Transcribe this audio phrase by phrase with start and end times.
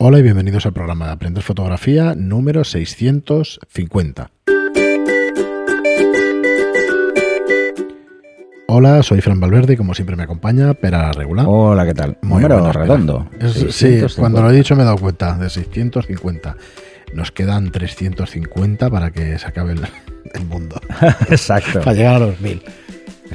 [0.00, 4.30] Hola y bienvenidos al programa de Aprender Fotografía número 650.
[8.68, 11.46] Hola, soy Fran Valverde y como siempre me acompaña Pera Regular.
[11.48, 12.16] Hola, ¿qué tal?
[12.22, 13.28] Muy Número buenas, redondo.
[13.40, 14.20] Es- sí, 650.
[14.20, 16.56] cuando lo he dicho me he dado cuenta, de 650.
[17.14, 19.80] Nos quedan 350 para que se acabe el,
[20.34, 20.80] el mundo.
[21.30, 21.80] Exacto.
[21.84, 22.62] Para llegar a los 1000.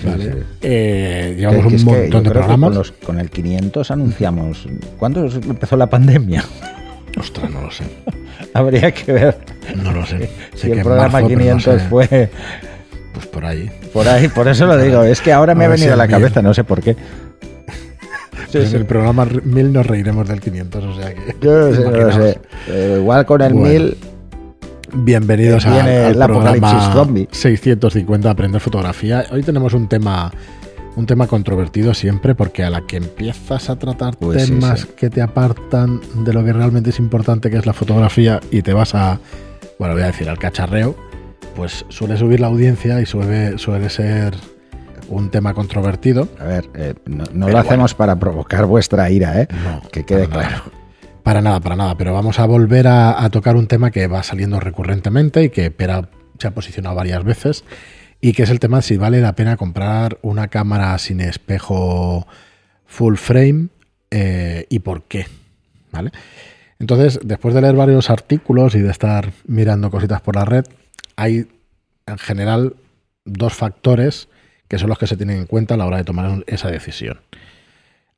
[0.04, 0.44] ¿Vale?
[0.62, 2.70] Eh, llevamos un montón de programas.
[2.70, 4.68] Con, los- con el 500 anunciamos.
[4.98, 6.44] ¿Cuándo empezó la pandemia?
[7.20, 7.84] Ostras, no lo sé.
[8.56, 9.38] Habría que ver
[9.76, 10.18] No lo sé.
[10.54, 11.88] Sé si que el programa marzo, pero no 500 sé.
[11.90, 12.30] fue
[13.14, 13.72] Pues por ahí.
[13.94, 14.28] por ahí.
[14.30, 15.04] Por eso lo digo.
[15.04, 16.96] Es que ahora me ha venido a la cabeza, no sé por qué.
[18.52, 18.76] Sí, sí.
[18.76, 21.36] En el programa 1000 nos reiremos del 500, o sea que.
[21.42, 22.38] Yo no sé, no sé.
[22.68, 23.68] Pero igual con el Bueno.
[23.70, 23.98] 1000
[24.96, 27.28] Bienvenidos a, al el apocalipsis programa zombie.
[27.32, 29.26] 650 Aprender Fotografía.
[29.32, 30.32] Hoy tenemos un tema
[30.96, 34.88] un tema controvertido siempre porque a la que empiezas a tratar Pues temas sí.
[34.96, 38.74] que te apartan de lo que realmente es importante que es la fotografía y te
[38.74, 39.20] vas a
[39.80, 40.96] bueno, voy a decir al cacharreo,
[41.56, 44.36] pues suele subir la audiencia y suele suele ser
[45.10, 46.28] un tema controvertido.
[46.40, 49.48] A ver, eh, no, lo hacemos para provocar vuestra ira, ¿eh?
[49.64, 50.83] No, Que quede claro.
[51.24, 54.60] Para nada, para nada, pero vamos a volver a, tocar un tema que va saliendo
[54.60, 57.64] recurrentemente y que Pera se ha posicionado varias veces
[58.20, 62.28] y que es el tema de si vale la pena comprar una cámara sin espejo
[62.86, 63.70] full frame
[64.12, 65.26] eh, y por qué,
[65.92, 66.12] ¿vale?
[66.80, 70.66] Entonces, después de leer varios artículos y de estar mirando cositas por la red,
[71.16, 71.48] hay
[72.06, 72.76] en general
[73.24, 74.28] dos factores
[74.68, 77.22] que son los que se tienen en cuenta a la hora de tomar esa decisión.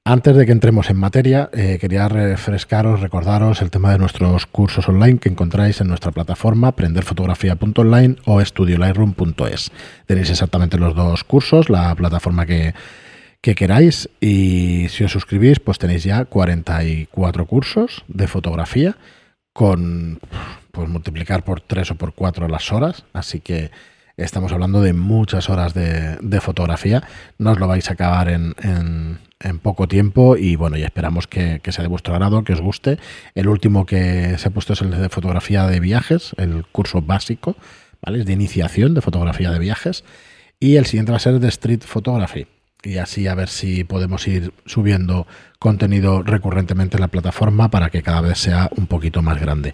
[0.08, 4.88] Antes de que entremos en materia, eh, quería refrescaros, recordaros el tema de nuestros cursos
[4.88, 9.72] online que encontráis en nuestra plataforma aprenderfotografía.online o estudiolightroom.es.
[10.06, 12.75] Tenéis exactamente los dos cursos, la plataforma que,
[13.42, 18.97] que queráis y si os suscribís pues tenéis ya 44 cursos de fotografía
[19.53, 20.19] con
[20.72, 23.72] pues multiplicar por 3 o por 4 las horas, así que
[24.17, 27.01] estamos hablando de muchas horas de, de fotografía,
[27.40, 31.28] no os lo vais a acabar en, en- en poco tiempo y bueno, y esperamos
[31.28, 32.97] que, sea de vuestro agrado, que os guste.
[33.35, 37.56] El último que se ha puesto es el de fotografía de viajes, el curso básico,
[38.01, 38.19] ¿vale?
[38.19, 40.03] Es de iniciación de fotografía de viajes
[40.59, 42.47] y el siguiente va a ser de street photography.
[42.83, 45.25] Y así a ver si podemos ir subiendo
[45.57, 49.73] contenido recurrentemente en la plataforma para que cada vez sea un poquito más grande.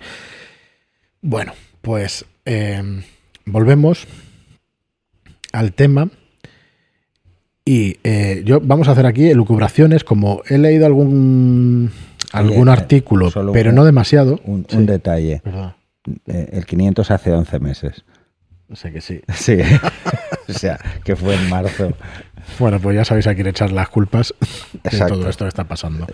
[1.22, 3.04] Bueno, pues eh,
[3.46, 4.08] volvemos
[5.52, 6.10] al tema.
[7.72, 11.90] Y eh, yo vamos a hacer aquí elucubraciones, como he leído algún
[12.34, 14.40] algún Oye, eh, artículo, pero un- no demasiado.
[14.44, 14.76] Un, Sí.
[14.78, 15.40] un detalle.
[15.44, 15.74] Perdón,
[16.28, 18.04] Eh, el 500 hace 11 meses.
[18.74, 19.22] sé que sí.
[19.34, 19.58] Sí.
[20.50, 21.94] o sea, que fue en marzo.
[22.60, 24.34] Bueno, pues ya sabéis a quién echar las culpas
[24.74, 25.16] de Exacto.
[25.20, 26.08] todo esto que está pasando.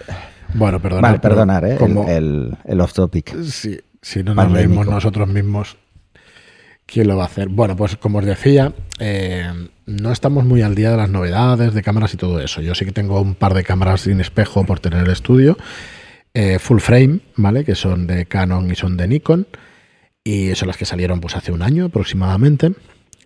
[0.53, 1.09] Bueno, perdonad.
[1.09, 1.72] Vale, perdonar, ¿eh?
[1.72, 3.35] El- como- El, el off topic.
[3.44, 5.78] si, si no nos reímos nosotros mismos,
[6.85, 7.50] ¿quién lo va a hacer?
[7.50, 11.81] Bueno, pues como os decía, eh, no estamos muy al día de las novedades de
[11.81, 12.62] cámaras y todo eso.
[12.62, 15.58] Yo sí que tengo un par de cámaras sin espejo por tener el estudio,
[16.34, 17.64] eh, full frame, ¿vale?
[17.64, 19.48] Que son de Canon y son de Nikon.
[20.24, 22.74] Y son las que salieron pues hace un año aproximadamente,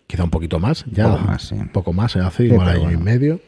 [0.06, 1.56] quizá un poquito más, ya Poco más, sí.
[1.56, 3.42] un poco más, se hace igual año y medio.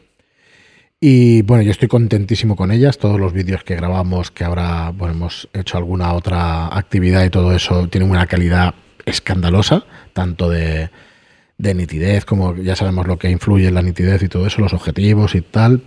[1.00, 2.98] Y bueno, yo estoy contentísimo con ellas.
[2.98, 7.54] Todos los vídeos que grabamos, que ahora bueno, hemos hecho alguna otra actividad y todo
[7.54, 8.74] eso, tienen una calidad
[9.06, 10.90] escandalosa, tanto de,
[11.58, 14.74] de nitidez como ya sabemos lo que influye en la nitidez y todo eso, los
[14.74, 15.82] objetivos y tal.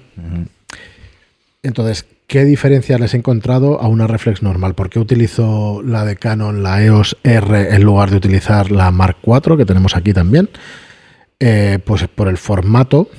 [1.64, 4.76] Entonces, ¿qué diferencias les he encontrado a una reflex normal?
[4.76, 9.18] ¿Por qué utilizo la de Canon, la EOS R, en lugar de utilizar la Mark
[9.26, 10.50] IV que tenemos aquí también?
[11.40, 13.10] Eh, pues por el formato,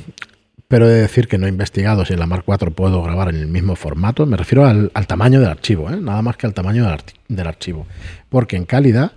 [0.66, 3.28] pero he de decir que no he investigado si en la Mark IV puedo grabar
[3.28, 4.26] en el mismo formato.
[4.26, 5.98] Me refiero al, al tamaño del archivo, ¿eh?
[6.00, 6.84] nada más que al tamaño
[7.28, 7.86] del archivo.
[8.28, 9.12] Porque en calidad.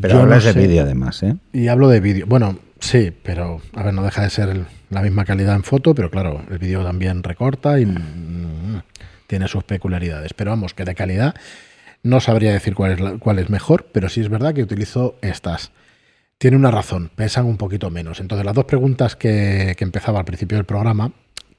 [0.00, 1.36] Pero yo hablas no de vídeo además, ¿eh?
[1.52, 2.26] Y hablo de vídeo.
[2.26, 5.94] Bueno, sí, pero a ver, no deja de ser el- la misma calidad en foto,
[5.94, 8.82] pero claro, el vídeo también recorta y mm,
[9.26, 10.34] tiene sus peculiaridades.
[10.34, 11.34] Pero vamos, que de calidad
[12.02, 15.16] no sabría decir cuál es, la- cuál es mejor, pero sí es verdad que utilizo
[15.22, 15.70] estas.
[16.38, 18.20] Tiene una razón, pesan un poquito menos.
[18.20, 21.12] Entonces, las dos preguntas que, que empezaba al principio del programa,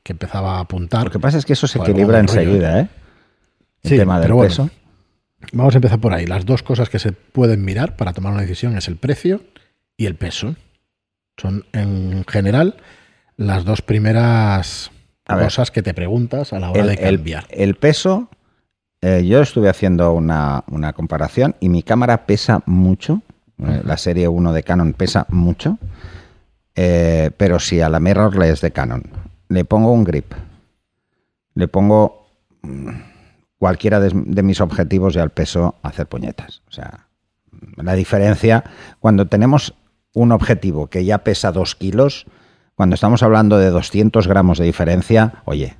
[0.03, 1.05] que empezaba a apuntar.
[1.05, 2.87] Lo que pasa es que eso se Joder, equilibra enseguida, ¿eh?
[3.83, 4.69] El Sí, tema del pero bueno.
[5.53, 6.25] Vamos a empezar por ahí.
[6.25, 9.41] Las dos cosas que se pueden mirar para tomar una decisión es el precio
[9.97, 10.55] y el peso.
[11.37, 12.75] Son en general
[13.37, 14.91] las dos primeras
[15.25, 15.45] A ver.
[15.45, 17.45] cosas que te preguntas a la hora El, de el- cambiar.
[17.49, 18.29] el peso,
[19.01, 23.21] eh, yo estuve haciendo una, una comparación y mi cámara pesa mucho.
[23.59, 25.77] eh, La serie 1 de Canon pesa mucho.
[26.75, 29.03] eh, pero si a la mirrorless de Canon
[29.49, 30.33] le pongo un grip,
[31.53, 32.27] le pongo
[32.63, 32.89] mm,
[33.57, 36.61] cualquiera de, mis objetivos ya el peso hacer puñetas.
[36.67, 37.07] O sea,
[37.77, 38.63] la diferencia,
[38.99, 39.73] cuando tenemos
[40.13, 42.25] un objetivo que ya pesa 2 kilos,
[42.75, 45.75] cuando estamos hablando de 200 gramos de diferencia, oye,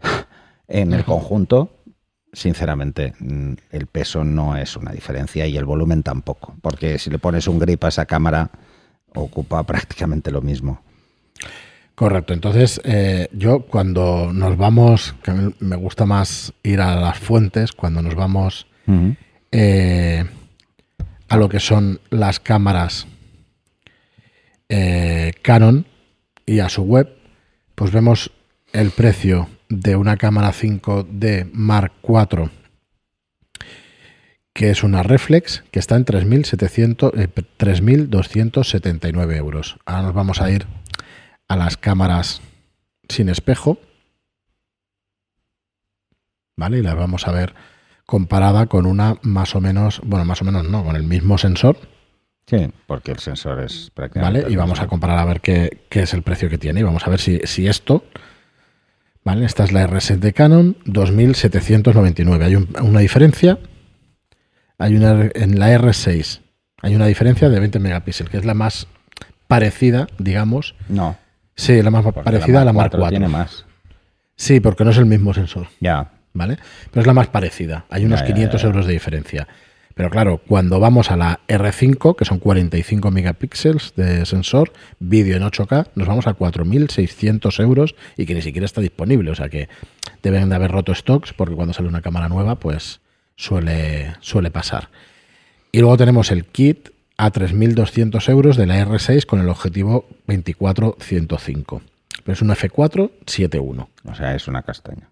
[0.68, 1.76] en el conjunto,
[2.32, 7.18] sinceramente, mm, el peso no es una diferencia y el volumen tampoco, porque si le
[7.18, 8.50] pones un grip a esa cámara,
[9.14, 10.80] ocupa prácticamente lo mismo.
[11.94, 12.32] Correcto.
[12.32, 17.18] Entonces, eh, yo cuando nos vamos, que a mí me gusta más ir a las
[17.18, 18.66] fuentes, cuando nos vamos
[19.50, 20.24] eh,
[21.28, 23.06] a lo que son las cámaras
[24.68, 25.86] eh, Canon
[26.46, 27.14] y a su web,
[27.74, 28.32] pues vemos
[28.72, 32.50] el precio de una cámara 5D Mark IV,
[34.54, 37.28] que es una reflex, que está en 3.700, eh,
[37.58, 39.76] 3.279 euros.
[39.84, 40.66] Ahora nos vamos a ir
[41.48, 42.40] a las cámaras
[43.08, 43.78] sin espejo,
[46.56, 46.78] ¿vale?
[46.78, 47.54] Y las vamos a ver
[48.06, 51.76] comparada con una más o menos, bueno, más o menos no, con el mismo sensor,
[52.44, 54.40] Sí, porque el sensor es prácticamente.
[54.42, 54.52] ¿vale?
[54.52, 57.06] Y vamos a comparar a ver qué, qué es el precio que tiene y vamos
[57.06, 58.04] a ver si, si esto,
[59.24, 59.46] ¿vale?
[59.46, 62.44] Esta es la R7 de Canon, 2799.
[62.44, 63.60] Hay un- una diferencia,
[64.76, 66.40] hay una en la R6,
[66.82, 68.88] hay una diferencia de 20 megapíxeles, que es la más
[69.46, 71.16] parecida, digamos, No,
[71.54, 73.08] sí, la más porque parecida a la Mark 4 IV.
[73.10, 73.64] tiene más.
[74.36, 75.68] Sí, porque no es el mismo sensor.
[75.80, 76.10] Ya.
[76.34, 76.56] ¿vale?
[76.90, 77.84] Pero es la más parecida.
[77.90, 78.68] Hay unos Ya, ya, 500 ya, ya.
[78.68, 79.48] euros de diferencia.
[79.94, 85.42] Pero claro, cuando vamos a la R5, que son 45 megapíxeles de sensor, vídeo en
[85.42, 89.30] 8K, nos vamos a 4.600 euros y que ni siquiera está disponible.
[89.30, 89.68] O sea que
[90.22, 93.00] deben de haber roto stocks porque cuando sale una cámara nueva, pues
[93.36, 94.88] suele, suele pasar.
[95.72, 96.88] Y luego tenemos el kit
[97.24, 101.80] a 3.200 euros de la R6 con el objetivo 24-105.
[102.24, 103.88] Pero es un F4 7.1.
[104.04, 105.08] O sea, es una castaña.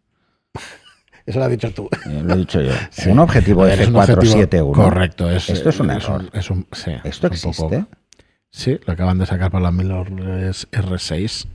[1.27, 1.89] Eso lo has dicho tú.
[2.07, 2.73] Eh, Lo he dicho yo.
[3.13, 4.73] Un objetivo A ver, es un objetivo- F471.
[4.73, 5.31] Correcto.
[5.31, 6.31] Es, Esto es un es error.
[6.33, 7.63] es un- sí, ¿Esto es un existe?
[7.79, 7.87] poco-
[8.51, 11.47] sí, lo acaban de sacar para la mirrorless R6.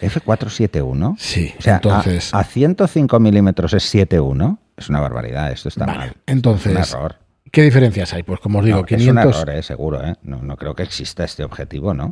[0.00, 1.14] F471.
[1.18, 2.34] Sí, O sea, a- entonces.
[2.34, 4.58] a, 105 milímetros es 7.1.
[4.76, 5.52] Es una barbaridad.
[5.52, 6.16] Esto está Vale, mal.
[6.26, 7.16] entonces, Es un error.
[7.52, 8.24] ¿Qué diferencias hay?
[8.24, 9.36] Pues como os digo, No, Es un 500.
[9.36, 10.04] error, eh, seguro.
[10.04, 10.16] Eh.
[10.22, 12.10] No, no creo que exista este objetivo, ¿no?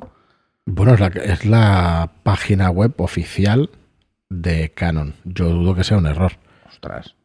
[0.67, 3.71] Bueno, es la, es la página web oficial
[4.29, 5.15] de Canon.
[5.25, 6.33] Yo dudo que sea un error.
[6.69, 7.17] Ostras.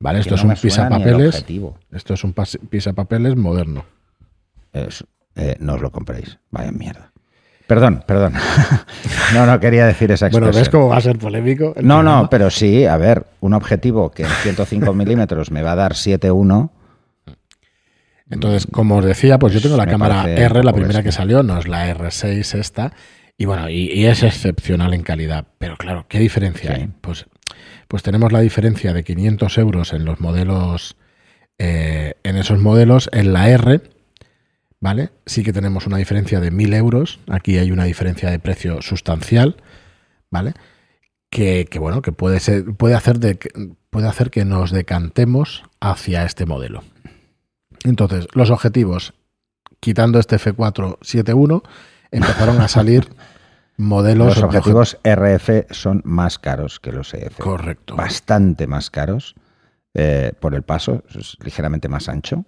[0.00, 0.18] ¿Vale?
[0.20, 1.44] Esto es un pisapapeles.
[1.92, 3.84] Esto es un pisapapeles moderno.
[4.72, 5.04] Es-
[5.36, 6.38] eh, no os lo compréis.
[6.50, 7.12] Vaya mierda.
[7.66, 8.34] Perdón, perdón.
[9.34, 10.62] no, no quería decir esa Bueno, expresión.
[10.62, 11.66] ¿ves cómo va a ser polémico?
[11.68, 12.02] No, programa?
[12.02, 15.92] no, pero sí, a ver, un objetivo que en 105 milímetros me va a dar
[15.94, 16.70] 7.1.
[18.30, 21.12] Entonces, como os decía, pues yo tengo la cámara R, la primera que bestia.
[21.22, 22.92] salió, no es la R6 esta.
[23.38, 25.46] Y bueno, y, y es excepcional en calidad.
[25.58, 26.80] Pero claro, ¿qué diferencia Sí.
[26.82, 26.88] hay?
[27.00, 27.26] Pues,
[27.86, 30.96] pues tenemos la diferencia de 500 euros en los modelos,
[31.58, 33.80] eh, en esos modelos, en la R,
[34.80, 35.10] ¿vale?
[35.26, 37.20] Sí que tenemos una diferencia de 1000 euros.
[37.28, 39.56] Aquí hay una diferencia de precio sustancial,
[40.30, 40.54] ¿vale?
[41.30, 43.50] Que, que, bueno, que puede ser, puede hacer de, que-
[43.90, 46.82] puede hacer que nos decantemos hacia este modelo.
[47.84, 49.14] Entonces, los objetivos,
[49.80, 51.62] quitando este F471,
[52.10, 53.08] empezaron a salir
[53.76, 57.38] modelos Los objetivos RF son más caros que los EF.
[57.38, 57.96] Correcto.
[57.96, 59.34] Bastante más caros
[59.94, 62.44] eh, por el paso, es ligeramente más ancho.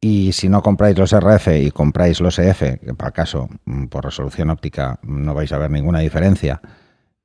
[0.00, 4.04] Y si no compráis los RF y compráis los EF, que para caso, mm, por
[4.04, 6.60] resolución óptica, no vais a ver ninguna diferencia,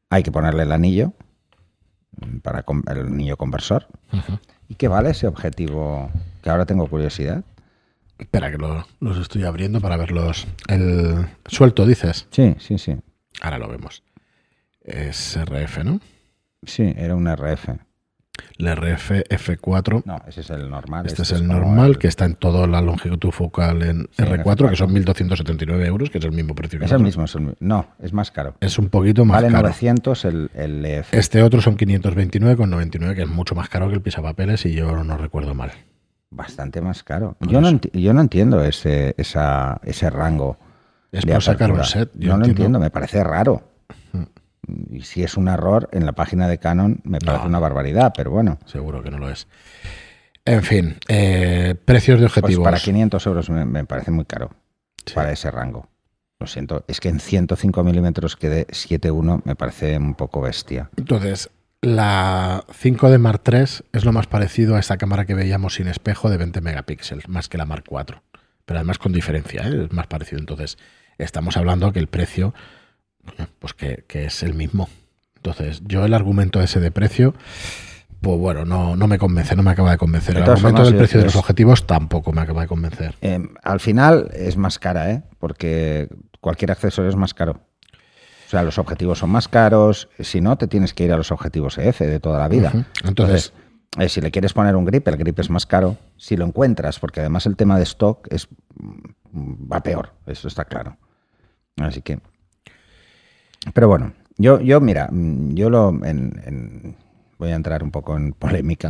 [0.10, 1.14] hay que ponerle el anillo
[2.20, 3.88] mm, para el anillo conversor.
[4.68, 6.10] ¿Y qué vale ese objetivo?
[6.42, 7.44] Que ahora tengo curiosidad.
[8.18, 10.48] Espera que lo- los estoy abriendo para verlos.
[10.68, 12.28] El suelto, dices.
[12.32, 12.96] Sí, sí, sí.
[13.42, 14.04] Ahora lo vemos.
[14.82, 16.00] Es RF, ¿no?
[16.66, 17.70] Sí, era un RF.
[18.58, 20.04] El RF F4.
[20.06, 21.06] No, ese es el normal.
[21.06, 24.24] Este es es el normal, el- que está en toda la longitud focal en Sí,
[24.24, 24.76] en R4, que F4.
[24.76, 27.06] son 1.279 euros, que es el mismo precio que Es el otro.
[27.06, 28.56] mismo, es el No, es más caro.
[28.60, 29.64] Es un poquito más vale caro.
[29.64, 31.14] 900 el, el EF.
[31.14, 35.18] Este otro son 529,99, que es mucho más caro que el pisapapeles, y yo no
[35.18, 35.72] recuerdo mal.
[36.32, 37.36] Bastante más caro.
[37.42, 40.58] Yo no, yo no entiendo ese, esa, ese rango.
[41.12, 42.10] Es por sacar un set.
[42.16, 43.62] Yo no lo entiendo, me parece raro.
[44.92, 47.50] Y si es un error en la página de Canon, me parece No.
[47.50, 48.60] una barbaridad, pero bueno.
[48.66, 49.48] Seguro que no lo es.
[50.46, 52.64] En fin, eh, precios de Pues objetivos.
[52.64, 54.52] para 500 euros me, me parece muy caro
[55.06, 55.14] Sí.
[55.16, 55.88] para ese rango.
[56.40, 60.90] Lo siento, es que en 105 milímetros que dé 7.1 me parece un poco bestia.
[60.98, 61.50] Entonces,
[61.82, 66.30] la 5D Mark III es lo más parecido a esta cámara que veíamos sin espejo
[66.30, 68.22] de 20 megapíxeles, más que la Mark IV.
[68.66, 69.86] Pero además con diferencia, ¿eh?
[69.86, 70.40] es más parecido.
[70.40, 70.78] Entonces,
[71.18, 72.54] estamos hablando que el precio,
[73.60, 74.90] pues que, que es el mismo.
[75.36, 77.34] Entonces, yo el argumento ese de precio
[78.24, 80.38] pues bueno, no, no me convence, no me acaba de convencer.
[80.38, 83.16] El argumento formas, del precio de los objetivos tampoco me acaba de convencer.
[83.22, 85.24] Eh, al final es más cara, ¿eh?
[85.40, 86.08] Porque
[86.40, 87.60] cualquier accesorio es más caro.
[88.48, 90.08] O sea, los objetivos son más caros.
[90.20, 92.72] Si no, te tienes que ir a los objetivos EF de toda la vida.
[93.04, 93.52] Entonces,
[94.00, 95.98] eh, si le quieres poner un grip, el grip es más caro.
[96.16, 100.64] Si lo encuentras, porque además el tema de stock es mm, va peor, eso está
[100.64, 100.96] claro.
[101.76, 102.20] Así que.
[103.74, 105.90] Pero bueno, yo, yo mira, mm, yo lo.
[106.06, 106.96] en- en-
[107.38, 108.90] voy a entrar un poco en polémica.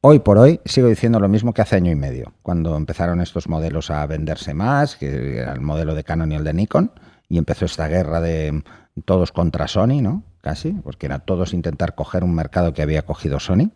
[0.00, 3.48] Hoy por hoy sigo diciendo lo mismo que hace año y medio, cuando empezaron estos
[3.48, 6.92] modelos a venderse más, que era el modelo de Canon y el de Nikon,
[7.28, 8.62] y empezó esta guerra de
[9.04, 10.22] todos contra Sony, ¿no?
[10.40, 13.70] Casi, porque era todos intentar coger un mercado que había cogido Sony,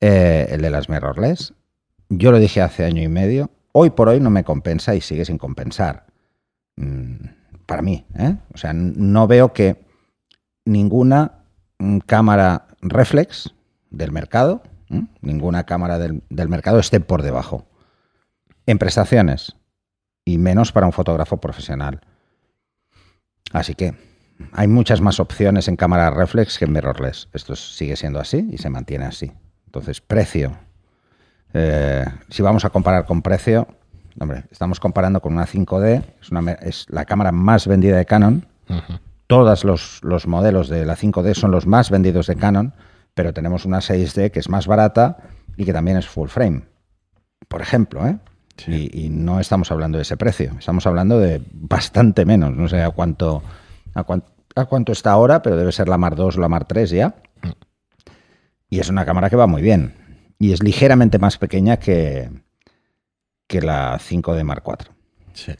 [0.00, 1.54] eh, el de las mirrorless.
[2.08, 5.24] Yo lo dije hace año y medio, hoy por hoy no me compensa y sigue
[5.24, 6.06] sin compensar.
[6.76, 7.16] Mm,
[7.66, 8.36] para mí, ¿eh?
[8.54, 9.84] O sea, no veo que
[10.64, 11.44] ninguna
[11.78, 13.54] mm, cámara reflex
[13.90, 15.08] del mercado, ¿m?
[15.20, 17.66] ninguna cámara del, del mercado esté por debajo.
[18.66, 19.56] En prestaciones.
[20.24, 22.00] Y menos para un fotógrafo profesional.
[23.52, 23.94] Así que
[24.52, 27.28] hay muchas más opciones en cámara reflex que en mirrorless.
[27.32, 29.32] Esto sigue siendo así y se mantiene así.
[29.66, 30.58] Entonces, precio.
[31.54, 33.68] Eh, si vamos a comparar con precio,
[34.20, 38.04] hombre, estamos comparando con una 5D, es, una me- es la cámara más vendida de
[38.06, 38.98] Canon, Ujú.
[39.26, 42.74] todos los, los modelos de la 5D son los más vendidos de Canon,
[43.14, 45.18] pero tenemos una 6D que es más barata
[45.56, 46.62] y que también es full frame,
[47.48, 48.18] por ejemplo, ¿eh?
[48.58, 48.88] Sí.
[48.92, 52.82] Y, y no estamos hablando de ese precio, estamos hablando de bastante menos, no sé
[52.82, 53.42] a cuánto,
[53.94, 56.64] a cuán- a cuánto está ahora, pero debe ser la Mar 2 o la Mar
[56.64, 57.16] 3 ya.
[58.70, 59.94] Y es una cámara que va muy bien.
[60.38, 62.30] Y es ligeramente más pequeña que,
[63.46, 64.92] que la 5D Mark 4.
[65.34, 65.52] Sí.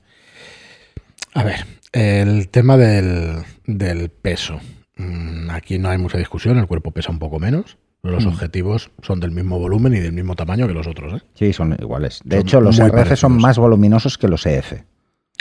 [1.35, 4.59] A ver, el tema del, del peso.
[4.97, 7.77] Mm, Aquí no hay mucha discusión, el cuerpo pesa un poco menos.
[8.03, 8.29] Los Mm.
[8.29, 11.15] objetivos son del mismo volumen y del mismo tamaño que los otros.
[11.21, 11.25] ¿eh?
[11.35, 12.21] Sí, son iguales.
[12.25, 14.75] De Son hecho, los RF son más voluminosos que los EF,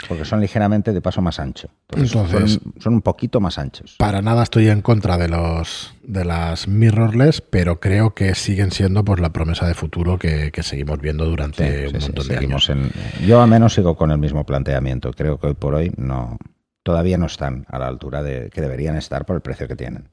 [0.08, 1.68] porque son ligeramente de paso más ancho.
[1.90, 3.96] Entonces, Entonces- son, son un poquito más anchos.
[3.98, 9.04] Para nada estoy en contra de los de las mirrorless, pero creo que siguen siendo
[9.04, 12.36] pues la promesa de futuro que, que seguimos viendo durante sí, un sí, montón de
[12.38, 12.68] años.
[12.70, 12.90] en-
[13.26, 15.10] yo al menos sigo con el mismo planteamiento.
[15.12, 16.38] Creo que hoy por hoy no
[16.82, 20.08] todavía no están a la altura de que deberían estar por el precio que tienen.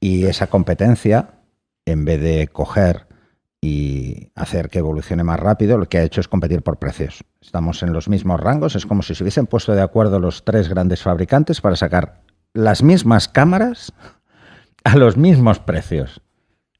[0.00, 1.30] Y esa competencia,
[1.86, 3.06] en vez de coger
[3.64, 7.24] y hacer que evolucione más rápido, lo que ha hecho es competir por precios.
[7.40, 10.68] Estamos en los mismos rangos, es como si se hubiesen puesto de acuerdo los tres
[10.68, 12.20] grandes fabricantes para sacar
[12.54, 13.92] las mismas cámaras
[14.84, 16.20] a los mismos precios.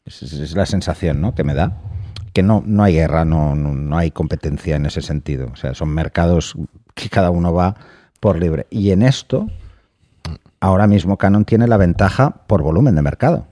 [0.04, 1.36] Es, la sensación ¿no?
[1.36, 1.80] que me da.
[2.32, 5.50] Que no, no hay guerra, no, no, no hay competencia en ese sentido.
[5.52, 6.56] O sea, son mercados
[6.94, 7.76] que cada uno va
[8.18, 8.66] por libre.
[8.70, 9.48] Y en esto,
[10.58, 13.46] ahora mismo Canon tiene la ventaja por volumen de mercado.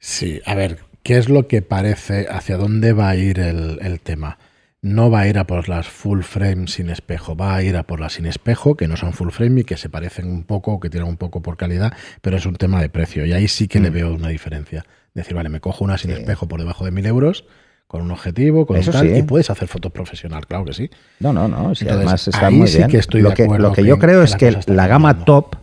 [0.00, 4.00] Sí, a ver, ¿qué es lo que parece, hacia dónde va a ir el, el
[4.00, 4.38] tema?
[4.82, 7.84] No va a ir a por las full frame sin espejo, va a ir a
[7.84, 10.80] por las sin espejo, que no son full frame y que se parecen un poco,
[10.80, 13.24] que tienen un poco por calidad, pero es un tema de precio.
[13.24, 14.84] Y ahí sí que le veo una diferencia.
[15.14, 16.14] Decir, vale, me cojo una sin Mm.
[16.14, 16.20] Sí.
[16.22, 17.44] espejo por debajo de mil euros,
[17.86, 19.18] con un objetivo, con Eso un tal, sí, ¿eh?
[19.18, 20.90] y puedes hacer fotos profesional, claro que sí.
[21.20, 21.58] No, no, no.
[21.58, 22.90] Entonces, además está ahí muy sí bien.
[22.90, 24.72] que estoy lo, de que, acuerdo lo que yo creo que es la que está
[24.72, 25.54] la gama top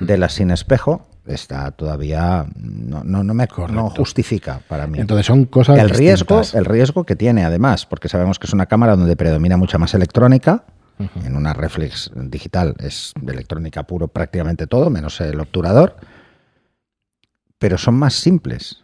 [0.00, 3.90] de las sin espejo está todavía no, no, no me no Correcto.
[3.90, 4.98] justifica para mí.
[4.98, 6.54] Entonces son cosas el riesgo, distintas.
[6.54, 9.94] el riesgo que tiene además, porque sabemos que es una cámara donde predomina mucha más
[9.94, 10.64] electrónica.
[11.24, 15.96] En una reflex digital es de electrónica puro prácticamente todo, menos el obturador.
[17.58, 18.82] Pero son más simples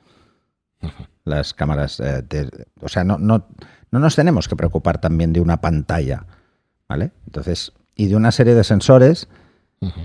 [1.25, 2.01] las cámaras.
[2.01, 2.51] eh, de-
[2.81, 3.47] o sea, no, no,
[3.91, 6.25] no nos tenemos que preocupar también de una pantalla,
[6.89, 7.11] ¿vale?
[7.27, 9.29] Entonces, y de una serie de sensores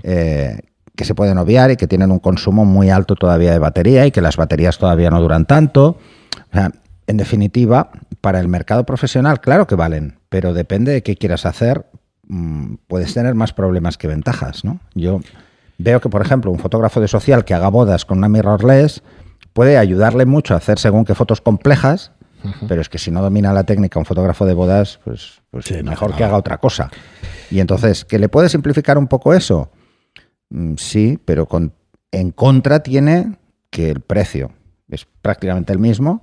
[0.02, 0.60] eh,
[0.96, 4.10] que se pueden obviar y que tienen un consumo muy alto todavía de batería y
[4.10, 5.96] que las baterías todavía no duran tanto.
[6.50, 6.70] O sea,
[7.06, 11.86] en definitiva, para el mercado profesional, claro que valen, pero depende de qué quieras hacer,
[12.28, 14.80] mm, puedes tener más problemas que ventajas, ¿no?
[14.94, 15.20] Yo
[15.78, 19.02] veo que, por ejemplo, un fotógrafo de social que haga bodas con una mirrorless
[19.52, 22.12] puede ayudarle mucho a hacer según qué fotos complejas,
[22.66, 25.76] pero es que si no domina la técnica un fotógrafo de bodas, pues, pues Sí,
[25.82, 26.90] no mejor que haga otra cosa.
[27.50, 29.70] Y entonces, ¿que le puede simplificar un poco eso?
[30.52, 31.72] Mm, Sí, pero con,
[32.10, 33.36] en contra tiene
[33.70, 34.50] que el precio
[34.90, 36.22] es prácticamente el mismo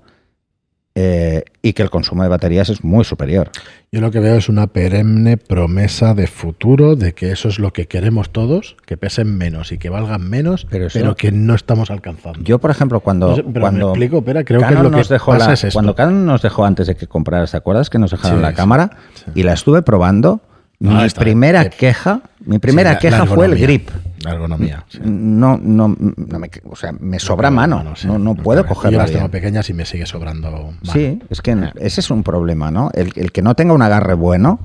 [0.95, 3.49] eh, y que el consumo de baterías es muy superior.
[3.91, 7.71] Yo lo que veo es una perenne promesa de futuro, de que eso es lo
[7.71, 12.39] que queremos todos, que pesen menos y que valgan menos, Pero que no estamos alcanzando.
[12.43, 14.91] Yo, por ejemplo, cuando, No sé, pero cuando me explico, espera, creo que Canon lo
[14.91, 15.73] que nos dejó pasa la- es esto.
[15.75, 18.49] cuando Canon nos dejó antes de que compraras, ¿te acuerdas que nos dejaron Sí, la
[18.49, 18.89] sí, cámara?
[19.13, 19.23] sí.
[19.35, 20.41] Y la estuve probando
[20.79, 23.89] Mi primera queja, mi primera queja fue el grip.
[24.23, 24.85] La ergonomía.
[24.89, 24.99] sí.
[25.03, 27.95] No, no, no me, o sea, me sobra mano.
[27.95, 28.69] sí, no, no puedo cabe.
[28.69, 30.73] Yo cogerla las tengo pequeñas y me sigue sobrando mano.
[30.83, 32.91] Sí, es que ese es un problema, ¿no?
[32.93, 34.59] El, el que no tenga un agarre bueno,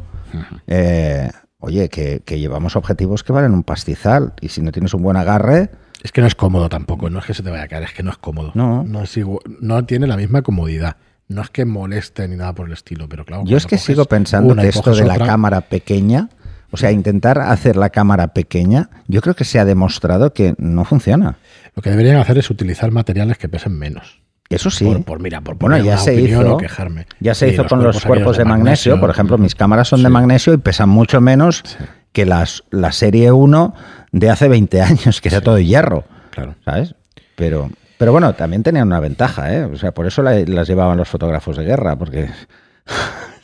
[0.67, 5.03] eh, oye, que, que llevamos objetivos que valen un pastizal y si no tienes un
[5.03, 5.71] buen agarre,
[6.03, 7.93] Es que no es cómodo tampoco, no es que se te vaya a caer, es
[7.95, 8.53] que no es cómodo.
[8.55, 8.85] No.
[9.03, 10.97] es igual- no tiene la misma comodidad.
[11.27, 13.45] No es que moleste ni nada por el estilo, pero claro.
[13.47, 16.29] yo es que sigo pensando que esto de la cámara pequeña,
[16.75, 20.85] o sea, intentar hacer la cámara pequeña, yo creo que se ha demostrado que no
[20.85, 21.37] funciona.
[21.77, 24.21] Lo que deberían hacer es utilizar materiales que pesen menos.
[24.51, 24.85] Eso sí.
[24.85, 26.55] Por, por, mira, por Bueno, poner ya una se hizo.
[26.55, 27.07] o quejarme.
[27.21, 29.01] Ya se Sí, hizo con los cuerpos de magnesio.
[29.01, 31.77] Por ejemplo, mis cámaras son de magnesio y pesan mucho menos Sí.
[32.13, 33.75] que las, la serie 1
[34.13, 36.05] de hace 20 años, que era todo hierro.
[36.31, 36.57] Claro.
[36.65, 36.95] ¿Sabes?
[37.37, 39.65] Pero, pero bueno, también tenían una ventaja, ¿eh?
[39.65, 42.29] O sea, por eso la- las llevaban los fotógrafos de guerra, porque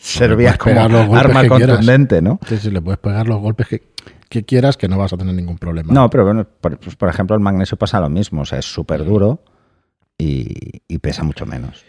[0.01, 1.77] servía puedes como arma quieras.
[1.77, 2.41] contundente, ¿no?
[2.47, 3.83] Sí, sí, le puedes pegar los golpes que,
[4.29, 5.93] que quieras que no vas a tener ningún problema.
[5.93, 8.65] No, pero bueno, por, pues, por ejemplo, el magnesio pasa lo mismo, o sea, es
[8.67, 9.43] súper duro
[10.19, 11.85] y, y pesa mucho menos.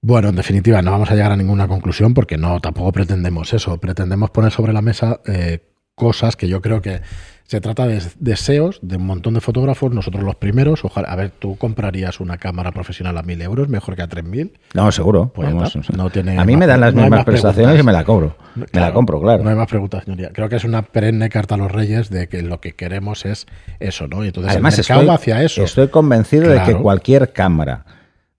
[0.00, 3.78] Bueno, en definitiva, no vamos a llegar a ninguna conclusión porque no tampoco pretendemos eso.
[3.78, 5.60] Pretendemos poner sobre la mesa eh,
[6.00, 7.00] cosas que yo creo que
[7.46, 10.84] se trata de deseos de un montón de fotógrafos, nosotros los primeros.
[10.84, 14.24] Ojalá, a ver, tú comprarías una cámara profesional a mil euros, mejor que a tres
[14.24, 14.52] mil.
[14.74, 15.32] No, seguro.
[15.34, 15.74] Pues vamos.
[15.96, 17.82] No tiene a mí más- me dan las no mismas prestaciones preguntas.
[17.82, 18.36] y me la cobro.
[18.56, 19.42] me la compro, claro.
[19.42, 20.30] No hay más preguntas, señoría.
[20.34, 23.46] Creo que es una perenne carta a los reyes de que lo que queremos es
[23.80, 24.22] eso, ¿no?
[24.22, 25.62] Y entonces Además, el mercado estoy, hacia eso.
[25.64, 27.86] estoy convencido de que cualquier cámara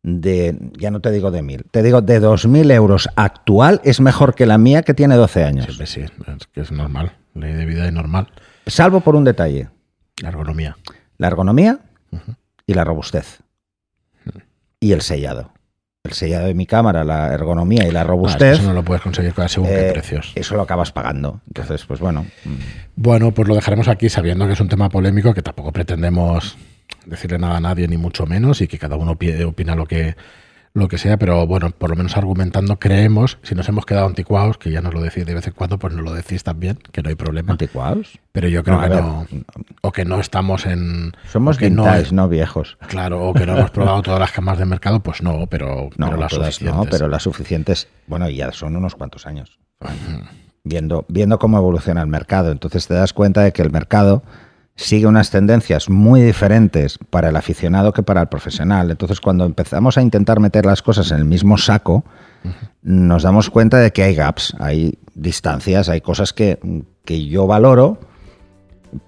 [0.09, 3.99] de, ya no te digo de mil, te digo de dos mil euros actual es
[3.99, 5.65] mejor que la mía que tiene 12 años.
[5.65, 6.11] Siempre sí, es
[6.53, 7.11] que es normal.
[7.33, 8.29] Ley de vida es normal.
[8.65, 9.67] Salvo por un detalle,
[10.21, 10.77] La ergonomía.
[11.17, 11.79] la ergonomía
[12.65, 13.39] y la robustez.
[14.79, 15.51] Y el sellado.
[16.03, 19.01] El sellado de mi cámara, la ergonomía y la Ah, robustez, eso no lo puedes
[19.03, 20.31] conseguir con según qué eh, precios.
[20.35, 21.41] eso lo acabas pagando.
[21.47, 22.25] Entonces, pues bueno.
[22.45, 22.49] mm,
[22.95, 26.55] Bueno, pues lo dejaremos aquí sabiendo que es un tema polémico, que tampoco pretendemos
[27.05, 30.15] decirle nada a nadie, ni mucho menos, y que cada uno pi- opina lo que,
[30.73, 34.57] lo que sea, pero bueno, por lo menos argumentando, creemos, si nos hemos quedado anticuados,
[34.57, 37.01] que ya nos lo decís de vez en cuando, pues nos lo decís también, que
[37.01, 37.53] no hay problema.
[37.53, 38.19] anticuados.
[38.31, 39.25] Pero yo creo No, que ver, no,
[39.81, 41.13] o que no estamos en...
[41.31, 42.77] Somos que no, no, viejos.
[42.87, 46.07] Claro, o que no hemos probado todas las camas de mercado, pues no, pero, No,
[46.07, 46.75] pero las todas suficientes.
[46.85, 49.57] no, pero las suficientes, bueno, ya son unos cuantos años.
[50.63, 52.51] Viendo, viendo cómo evoluciona el mercado.
[52.51, 54.21] Entonces te das cuenta de que el mercado
[54.77, 58.91] sigue unas tendencias muy diferentes para el aficionado que para el profesional.
[58.91, 62.05] Entonces cuando empezamos a intentar meter las cosas en el mismo saco,
[62.83, 66.59] nos damos cuenta de que hay gaps, hay distancias, hay cosas que,
[67.03, 67.99] que yo valoro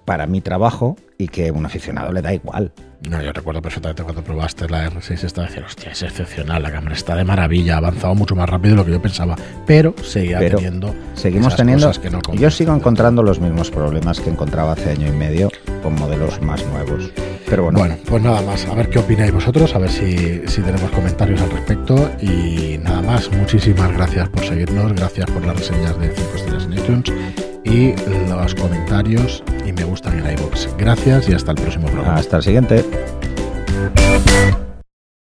[0.04, 2.72] para mi trabajo y que a un aficionado le da igual.
[3.08, 6.94] No, yo recuerdo perfectamente cuando probaste la R6 esta, decir, hostia, es excepcional, la cámara
[6.94, 10.38] está de maravilla, ha avanzado mucho más rápido de lo que yo pensaba, pero seguía
[10.38, 11.86] Pero teniendo Seguimos esas teniendo.
[11.86, 15.50] cosas que no yo sigo encontrando los mismos problemas que encontraba hace año y medio
[15.82, 17.10] con modelos más nuevos.
[17.48, 20.60] Pero bueno, Bueno, pues nada más, a ver qué opináis vosotros, a ver si, si
[20.62, 25.98] tenemos comentarios al respecto y nada más, muchísimas gracias por seguirnos, gracias por las reseñas
[25.98, 27.94] de 5 estrellas en iTunes y
[28.28, 30.68] los comentarios y me gustan en iVoox.
[30.78, 32.16] Gracias y hasta el próximo programa.
[32.16, 32.84] hasta el siguiente.